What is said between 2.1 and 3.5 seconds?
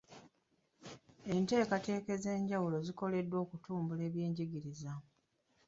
ez'enjawulo zikoleddwa